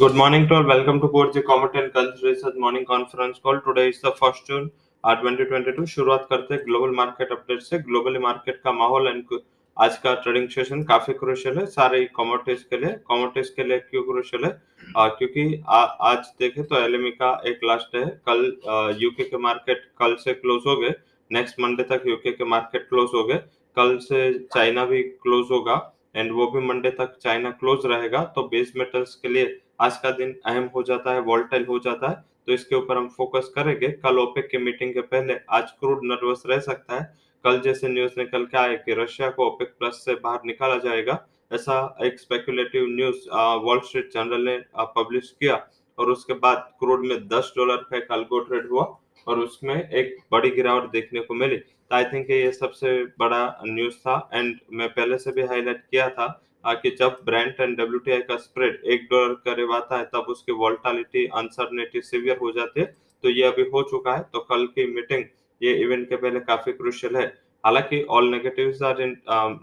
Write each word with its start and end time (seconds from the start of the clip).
Good 0.00 0.14
morning 0.14 0.48
to 0.48 0.54
all. 0.54 0.66
Welcome 0.66 0.98
to 1.00 1.08
Board 1.08 1.34
G 1.34 1.42
Comet 1.42 1.74
and 1.74 1.92
Gulf 1.92 2.22
Research 2.22 2.54
Morning 2.56 2.86
Conference 2.86 3.38
Call. 3.38 3.60
Today 3.60 3.90
is 3.90 4.00
the 4.00 4.12
first 4.12 4.46
June 4.46 4.70
uh, 5.04 5.14
2022. 5.16 5.84
शुरुआत 5.94 6.26
करते 6.30 6.54
हैं 6.54 6.64
global 6.66 6.94
market 6.96 7.32
update 7.32 7.60
से। 7.62 7.78
Globally 7.88 8.18
market 8.18 8.60
का 8.64 8.72
माहौल 8.72 9.08
and 9.08 9.38
आज 9.76 9.98
का 10.04 10.14
trading 10.22 10.48
session 10.48 10.82
काफ़ी 10.92 11.14
crucial 11.20 11.58
है 11.58 11.66
सारे 11.76 12.04
कमोडिटीज 12.16 12.62
के 12.70 12.78
लिए। 12.84 12.94
कमोडिटीज 13.10 13.50
के 13.56 13.64
लिए 13.64 13.78
क्यों 13.78 14.02
क्रूशियल 14.02 14.44
है? 14.44 14.56
आ, 14.96 15.08
क्योंकि 15.08 15.62
आ, 15.68 15.82
आज 15.82 16.32
देखें 16.40 16.64
तो 16.64 16.80
एलएमई 16.80 17.10
का 17.20 17.40
एक 17.46 17.64
लास्ट 17.64 17.96
है। 17.96 18.06
कल 18.30 18.96
यूके 19.02 19.24
के 19.24 19.44
मार्केट 19.48 19.84
कल 19.98 20.14
से 20.24 20.34
क्लोज 20.34 20.62
हो 20.66 20.80
गए। 20.80 20.94
नेक्स्ट 21.32 21.60
मंडे 21.60 21.82
तक 21.94 22.12
यूके 22.14 22.32
के 22.32 22.44
मार्केट 22.56 22.88
क्लोज 22.88 23.10
हो 23.14 23.24
गए। 23.24 23.42
कल 23.76 23.96
से 24.10 24.28
चाइना 24.54 24.84
भी 24.84 25.02
क्लोज 25.02 25.46
होगा। 25.50 25.82
एंड 26.16 26.32
वो 26.32 26.50
भी 26.50 26.60
मंडे 26.68 26.90
तक 26.90 27.18
चाइना 27.22 27.50
क्लोज 27.50 27.86
रहेगा। 27.86 28.24
तो 28.36 28.48
बेस 28.48 28.72
मेटल्स 28.76 29.14
के 29.14 29.28
लिए 29.28 29.60
आज 29.80 29.96
का 29.98 30.10
दिन 30.12 30.34
अहम 30.46 30.68
हो 30.74 30.82
जाता 30.82 31.12
है 31.12 31.20
वॉल्टाइल 31.22 31.64
हो 31.66 31.78
जाता 31.78 32.08
है 32.08 32.14
तो 32.46 32.52
इसके 32.52 32.76
ऊपर 32.76 32.96
हम 32.96 33.08
फोकस 33.08 33.50
करेंगे। 33.54 33.88
कल 33.88 34.18
ओपेक 34.18 34.48
के 34.50 34.58
मीटिंग 34.58 34.92
के 34.94 35.00
पहले 35.02 35.34
आज 35.50 35.70
क्रूड 35.70 36.00
नर्वस 36.04 36.42
रह 36.46 36.58
सकता 36.60 36.94
है। 36.94 37.04
कल 37.44 37.60
जैसे 37.60 37.88
न्यूज़ 37.88 38.12
निकल 38.18 38.44
के 38.46 38.58
आए 38.58 38.76
कि 38.76 38.94
रशिया 38.94 39.28
को 39.30 39.46
ओपेक 39.46 39.74
प्लस 39.78 40.02
से 40.04 40.14
बाहर 40.16 40.40
निकाला 40.46 40.76
जाएगा, 40.78 41.18
ऐसा 41.52 41.96
एक 42.04 42.18
speculative 42.20 42.86
news 42.88 43.28
Wall 43.64 43.80
Street 43.80 44.10
Journal 44.14 44.44
ने 44.44 44.58
पब्लिश 44.96 45.34
किया 45.40 45.54
और 45.98 46.10
उसके 46.10 46.34
बाद 46.36 46.70
क्रूड 46.80 47.06
में 47.06 47.16
10 47.28 47.52
डॉलर 47.56 47.76
का 47.90 47.96
एक 47.96 48.12
अल्गो 48.12 48.40
ट्रेड 48.40 48.68
हुआ 48.70 48.84
और 49.26 49.38
उसमें 49.38 49.74
एक 49.74 50.16
बड़ी 50.32 50.50
गिरावट 50.50 50.90
देखने 50.90 51.20
को 51.20 51.34
मिली। 51.34 51.56
तो 51.56 51.96
आई 51.96 52.04
थिंक 52.04 52.30
ये 52.30 52.52
सबसे 52.52 52.92
बड़ा 53.18 53.42
न्यूज़ 53.66 53.96
था 53.96 54.28
एंड 54.34 54.54
मैं 54.72 54.88
पहले 54.90 55.18
से 55.18 55.32
भी 55.32 55.42
हाईलाइट 55.44 55.82
किया 55.82 56.08
था 56.10 56.28
कि 56.64 56.90
जब 56.98 57.18
ब्रेंट 57.24 57.60
एंड 57.60 57.76
डब्ल्यूटीआई 57.78 58.20
का 58.22 58.36
स्प्रेड 58.38 58.80
एक 58.86 59.06
डॉलर 59.10 59.34
करीब 59.44 59.72
आता 59.72 59.98
है 59.98 60.04
तब 60.06 60.26
उसकी 60.28 60.52
वोल्टालिटी, 60.54 61.26
अनसर्टनिटी 61.28 62.00
सिवियर 62.02 62.38
हो 62.38 62.50
जाती। 62.52 62.80
है 62.80 62.86
तो 63.24 63.30
ये 63.30 63.42
अभी 63.44 63.62
हो 63.70 63.82
चुका 63.90 64.14
है। 64.14 64.22
तो 64.32 64.40
कल 64.50 64.66
की 64.68 64.86
मीटिंग, 64.94 65.24
ये 65.60 65.72
इवेंट 65.76 66.08
के 66.08 66.16
पहले 66.16 66.40
काफ़ी 66.42 66.72
क्रुशियल 66.72 67.16
है। 67.16 67.26
हालाँकि 67.64 68.02
all 68.10 68.28
negatives 68.30 68.82
are 68.82 69.00
in 69.02 69.16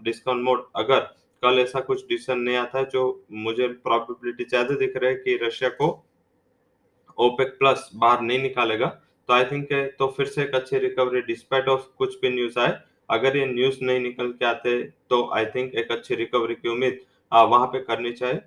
discount 0.04 0.44
mode 0.46 0.66
अगर 0.76 1.00
कल 1.44 1.60
ऐसा 1.60 1.80
कुछ 1.82 2.06
डिसीज़न 2.08 2.40
नहीं 2.40 2.56
आता 2.58 2.80
है, 2.80 2.86
जो 2.86 3.26
मुझे 3.32 3.68
प्रोबेबिलिटी 3.68 4.44
ज़्यादा 4.46 4.76
दिख 4.76 4.98
रहा 4.98 5.10
है 5.10 5.16
कि 5.18 5.40
रशिया 5.44 5.70
को 5.72 5.88
ओपेक 7.18 7.56
प्लस 7.60 7.90
बाहर 7.96 8.22
नहीं 8.22 8.40
निकालेगा 8.40 8.88
तो 9.30 9.34
आई 9.34 9.46
थिंक 9.46 9.68
तो 10.00 10.08
फिर 10.18 10.26
से 10.28 10.42
एक 10.44 10.56
अच्छी 10.56 10.78
रिकवरी 10.80 11.22
डिस्पाइट 11.24 11.68
ऑफ़ 11.70 11.86
कुछ 11.98 12.20
भी 12.22 12.30
न्यूज़ 12.30 12.60
आए 12.60 12.72
अगर 13.10 13.38
ये 13.38 13.46
न्यूज़ 13.48 13.78
नहीं 13.84 14.00
निकल 14.00 14.32
के 14.32 14.46
आते 14.46 14.82
तो 15.10 15.30
आई 15.36 15.46
थिंक 15.48 15.76
एक 15.76 15.92
अच्छी 15.92 16.16
रिकवरी 16.16 16.56
की 16.56 16.70
उम्मीद 16.70 17.00
वहाँ 17.32 17.68
पे 17.68 17.80
करनी 17.82 18.12
चाहिए 18.14 18.42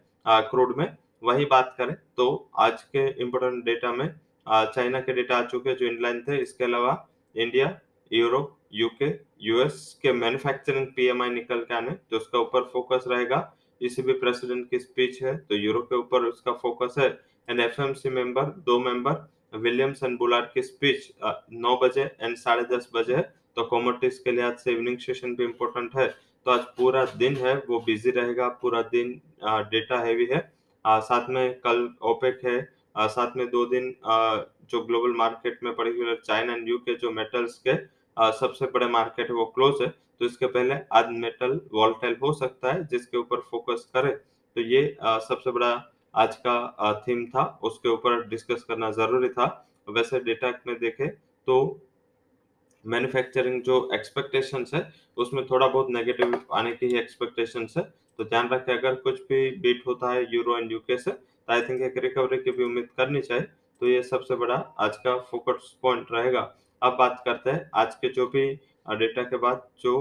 क्रूड 0.50 0.76
में। 0.76 0.86
वही 1.22 1.44
बात 1.46 1.74
करें 1.78 1.94
तो 2.16 2.26
आज 2.58 2.82
के 2.84 3.08
इम्पोर्टेंट 3.22 3.64
डेटा 3.64 3.92
में 3.92 4.08
चाइना 4.46 5.00
के 5.00 5.12
डेटा 5.14 5.36
आ 5.38 5.42
चुके 5.44 5.74
जो 5.74 5.86
इनलाइन 5.86 6.22
थे। 6.22 6.36
इसके 6.42 6.64
अलावा 6.64 6.92
इंडिया 7.34 7.78
यूरोप 8.10 8.56
यूके 8.74 9.08
यूएस 9.42 9.98
के 10.02 10.12
मैन्युफैक्चरिंग 10.12 10.86
पीएमआई 10.96 11.30
निकल 11.30 11.60
के 11.60 11.74
आने 11.74 11.90
तो 11.90 12.16
उसका 12.16 12.38
ऊपर 12.38 12.62
फोकस 12.72 13.04
रहेगा। 13.08 13.40
इसी 13.80 14.02
भी 14.02 14.12
प्रेसिडेंट 14.14 14.68
की 14.70 14.78
स्पीच 14.78 15.22
है 15.22 15.36
तो 15.38 15.54
यूरोप 15.56 15.86
के 15.88 15.96
ऊपर 15.96 16.24
उसका 16.24 16.52
फोकस 16.54 16.94
है। 16.98 17.08
एंड 17.48 17.60
एफएमसी 17.60 18.10
मेंबर 18.10 18.44
दो 18.66 18.78
मेंबर 18.80 19.58
विलियम्स 19.58 20.02
एंड 20.02 20.18
बुलार 20.18 20.50
की 20.54 20.62
स्पीच 20.62 21.10
नौ 21.52 21.76
बजे 21.82 22.02
एंड 22.20 22.36
साढ़े 22.36 22.64
दस 22.76 22.90
बजे 22.94 23.14
है। 23.16 23.22
तो 23.56 23.64
कॉमोडिटीज 23.66 24.18
के 24.18 24.32
लिए 24.32 24.44
आज 24.44 24.58
से 24.58 24.72
इवनिंग 24.72 24.98
सेशन 24.98 25.34
भी 25.36 25.44
इम्पोर्टेंट 25.44 25.96
है। 25.96 26.06
तो 26.46 26.50
आज 26.50 26.60
पूरा 26.76 27.04
दिन 27.16 27.36
है 27.36 27.54
वो 27.68 27.80
बिज़ी 27.86 28.10
रहेगा 28.10 28.48
पूरा 28.60 28.82
दिन 28.92 29.20
डेटा 29.44 29.98
हैवी 30.00 30.26
है। 30.32 30.40
आ, 30.84 31.00
साथ 31.00 31.28
में 31.30 31.58
कल 31.60 31.88
ओपेक 32.02 32.40
है 32.44 32.58
आ, 32.96 33.06
साथ 33.08 33.36
में 33.36 33.46
दो 33.50 33.64
दिन 33.66 33.94
आ, 34.04 34.36
जो 34.70 34.80
ग्लोबल 34.84 35.16
मार्केट 35.16 35.58
में 35.64 35.74
पर्टिकुलर 35.74 36.20
चाइना 36.24 36.54
एंड 36.54 36.68
यूके 36.68 36.94
जो 36.96 37.10
मेटल्स 37.12 37.58
के 37.66 37.72
आ, 38.16 38.30
सबसे 38.32 38.66
बड़े 38.74 38.86
मार्केट 38.88 39.28
है 39.28 39.34
वो 39.34 39.44
क्लोज 39.54 39.82
है। 39.82 39.88
तो 39.88 40.26
इसके 40.26 40.46
पहले 40.48 40.74
आज 40.92 41.10
मेटल 41.18 41.60
वॉल्टाइल 41.72 42.16
हो 42.22 42.32
सकता 42.34 42.72
है 42.72 42.86
जिसके 42.86 43.16
ऊपर 43.18 43.40
फोकस 43.50 43.88
करे। 43.94 44.10
तो 44.10 44.60
ये 44.62 44.96
आ, 45.02 45.18
सबसे 45.20 45.50
बड़ा 45.50 45.70
आज 46.14 46.36
का 46.46 46.92
थीम 47.02 47.24
था 47.26 47.44
उसके 47.64 47.88
ऊपर 47.88 48.26
डिस्कस 48.28 48.64
करना 48.68 48.90
ज़रूरी 48.92 49.28
था। 49.30 49.46
वैसे 49.88 50.18
डेटा 50.20 50.50
में 50.66 50.78
देखे 50.78 51.06
तो 51.06 51.56
मैन्युफैक्चरिंग 52.84 53.62
जो 53.62 53.88
एक्सपेक्टेशन 53.94 54.64
है, 54.74 54.82
उसमें 55.16 55.44
थोड़ा 55.46 55.66
बहुत 55.68 55.90
नेगेटिव 55.90 56.40
आने 56.54 56.72
की 56.72 56.86
ही 56.86 56.98
एक्सपेक्टेशन 56.98 57.66
है। 57.76 57.82
तो 58.18 58.24
ध्यान 58.24 58.48
रखें, 58.48 58.72
अगर 58.72 58.94
कुछ 58.96 59.20
भी 59.22 59.50
बीट 59.58 59.82
होता 59.86 60.12
है 60.12 60.26
यूरो 60.34 60.58
एंड 60.58 60.72
यूके 60.72 60.96
से 60.98 61.10
तो 61.10 61.52
आई 61.52 61.62
थिंक 61.62 61.82
एक 61.82 61.98
रिकवरी 61.98 62.36
की 62.38 62.50
भी 62.50 62.64
उम्मीद 62.64 62.88
करनी 62.96 63.20
चाहिए। 63.20 63.44
तो 63.80 63.88
ये 63.88 64.02
सबसे 64.04 64.36
बड़ा 64.36 64.54
आज 64.80 64.96
का 64.96 65.16
फोकस 65.20 65.76
पॉइंट 65.82 66.06
रहेगा। 66.12 66.40
अब 66.82 66.96
बात 66.98 67.22
करते 67.24 67.50
हैं, 67.50 67.70
आज 67.74 67.94
के 67.94 68.08
जो 68.10 68.26
भी 68.28 68.46
डेटा 68.90 69.22
के 69.22 69.36
बाद 69.38 69.62
जो 69.82 69.92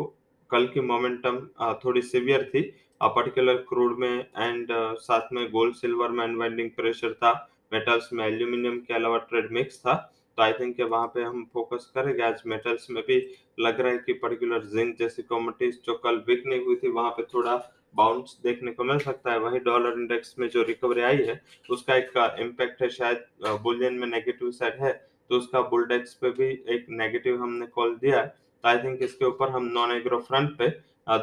कल 0.51 0.66
की 0.68 0.81
मोमेंटम 0.81 1.39
थोड़ी 1.84 2.01
सिवियर 2.03 2.44
थी 2.45 2.62
पर्टिकुलर 3.01 3.56
क्रूड 3.69 3.97
में 4.00 4.19
एंड 4.19 4.68
साथ 5.00 5.34
में 5.34 5.50
गोल्ड 5.51 5.75
सिल्वर 5.75 6.09
में 6.09 6.23
अनवाइंडिंग 6.23 6.69
प्रेशर 6.72 7.13
था 7.13 7.31
मेटल्स 7.72 8.09
में 8.13 8.25
एल्यूमिनियम 8.25 8.79
के 8.79 8.94
अलावा 8.94 9.18
ट्रेड 9.29 9.51
मिक्स 9.51 9.79
था। 9.79 9.94
तो 10.39 10.44
आई 10.44 10.53
थिंक 10.53 10.79
वहाँ 10.81 11.07
पे 11.13 11.22
हम 11.22 11.44
फोकस 11.53 11.85
करेंगे। 11.95 12.22
आज 12.23 12.41
मेटल्स 12.47 12.85
में 12.89 13.01
भी 13.07 13.16
लग 13.59 13.79
रहा 13.79 13.91
है 13.91 13.97
कि 14.05 14.13
पर्टिकुलर 14.22 14.66
जिंक 14.66 14.95
जैसी 15.00 15.22
कॉमोडिटीज 15.23 15.79
जो 15.85 15.94
कल 16.03 16.17
वीक 16.27 16.44
नहीं 16.47 16.66
हुई 16.66 16.75
थी, 16.75 16.89
वहाँ 16.89 17.09
पे 17.11 17.23
थोड़ा 17.33 17.55
बाउंस 17.95 18.38
देखने 18.44 18.72
को 18.72 18.83
मिल 18.83 19.00
सकता 19.00 19.31
है। 19.31 19.39
वही 19.39 19.59
डॉलर 19.59 20.00
इंडेक्स 20.00 20.35
में 20.39 20.47
जो 20.50 20.63
रिकवरी 20.63 21.01
आई 21.01 21.17
है, 21.23 21.39
उसका 21.69 21.95
एक 21.95 22.17
इम्पैक्ट 22.41 22.81
है 22.81 22.89
शायद 22.89 23.25
बुलियन 23.63 23.94
में 23.95 24.07
नेगेटिव 24.07 24.51
साइड 24.53 24.81
है। 24.83 24.94
तो 25.29 25.38
उसका 25.38 25.61
बुलडेक्स 25.69 26.13
पे 26.22 26.31
भी 26.39 26.50
एक 26.75 26.85
नेगेटिव 27.01 27.41
हमने 27.44 27.67
कॉल 27.75 27.95
दिया 27.97 28.19
है। 28.19 28.27
तो 28.27 28.69
आई 28.69 28.77
थिंक 28.83 29.03
इसके 29.03 29.25
ऊपर 29.25 29.50
हम 29.50 29.69
नॉन 29.73 29.91
एग्रो 29.91 30.19
फ्रंट 30.29 30.57
पे 30.57 30.69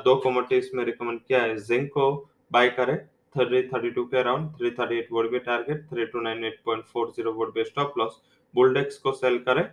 दो 0.05 0.17
कॉमोडिटीज 0.21 0.71
में 0.75 0.85
रिकमेंड 0.85 1.21
किया 1.21 1.43
है। 1.43 1.57
जिंक 1.59 1.91
को 1.93 2.13
बाय 2.53 2.69
करें। 2.79 2.97
थ्री 3.35 3.63
थर्टी 3.65 3.91
टू 3.91 4.05
के 4.05 4.17
around 4.19 4.51
three 4.59 4.71
thirty 4.73 4.99
eight 4.99 5.09
would 5.13 5.31
be 5.31 5.39
target 5.47 5.85
three 5.89 6.05
two 6.07 6.21
nine 6.23 6.45
eight 6.45 6.61
point 6.65 6.85
four 6.85 7.11
zero 7.17 7.33
would 7.33 7.55
be 7.55 7.65
stop 7.65 7.99
loss 7.99 8.23
Bulldex 8.57 8.99
को 8.99 9.13
सेल 9.15 9.39
करें। 9.41 9.65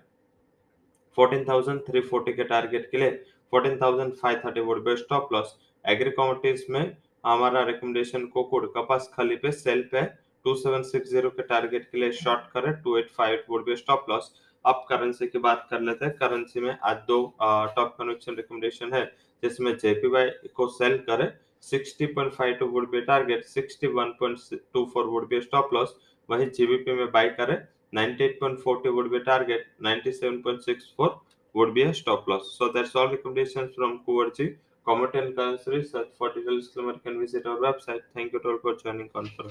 14,340 1.18 2.34
के 2.34 2.44
टारगेट 2.44 2.90
के 2.92 2.98
लिए 2.98 3.12
14,530 3.54 4.60
would 4.62 4.84
be 4.84 4.96
stop 4.98 5.34
loss 5.34 5.56
agri 5.86 6.12
commodities 6.12 6.66
में 6.70 6.96
हमारा 7.24 7.64
recommendation 7.64 8.26
कोकुड 8.28 8.72
कपास 8.74 9.10
खाली 9.14 9.36
पे 9.36 9.52
सेल 9.54 9.82
पे 9.92 10.02
2760 10.46 11.30
के 11.30 11.44
टारगेट 11.44 11.90
के 11.92 11.98
लिए 11.98 12.12
शॉर्ट 12.14 12.50
करें। 12.54 12.72
2858 12.84 13.50
वुड 13.50 13.66
बे 13.66 13.76
स्टॉप 13.76 14.06
लॉस 14.10 14.32
अब 14.66 14.86
करेंसी 14.90 15.28
की 15.28 15.40
बात 15.40 15.68
कर 15.70 15.82
लेते 15.82 16.06
हैं। 16.06 16.16
करेंसी 16.16 16.60
में 16.60 16.78
आज 16.82 16.98
दो 17.08 17.18
टॉप 17.40 17.96
कन्वेक्शन 17.98 18.36
रिकमेंडेशन 18.36 18.94
है 18.94 19.06
जिसमें 19.44 19.76
जेपीवाई 19.78 20.30
को 20.56 20.68
सेल 20.70 20.98
करें। 21.10 21.32
60.52 21.64 22.68
would 22.72 22.90
be 22.92 23.02
target 23.04 23.46
61.24 23.48 25.06
would 25.06 25.28
be 25.30 25.42
stop 25.42 25.74
loss 25.74 25.96
वही 26.30 26.46
जीबीपी 26.48 26.94
में 26.94 27.12
बाई 27.12 27.30
करें। 27.32 27.58
98.40 27.94 28.96
would 28.96 29.12
be 29.12 29.18
a 29.18 29.24
target, 29.24 29.68
97.64 29.82 31.20
would 31.54 31.74
be 31.74 31.84
a 31.84 31.94
stop 31.94 32.28
loss. 32.28 32.56
So 32.58 32.72
that's 32.72 32.96
all 32.96 33.10
recommendations 33.10 33.76
from 33.76 34.02
Kuwarji. 34.08 34.58
Comment 34.86 35.14
and 35.14 35.36
currency 35.36 35.72
research. 35.72 36.08
For 36.18 36.34
details, 36.34 36.70
can 37.04 37.20
visit 37.20 37.46
our 37.46 37.58
website. 37.58 38.02
Thank 38.14 38.34
you 38.34 38.42
all 38.44 38.58
for 38.60 38.76
joining 38.76 39.10
conference. 39.10 39.40